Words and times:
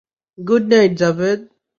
Good 0.37 0.63
night, 0.71 0.91
Javed. 0.99 1.39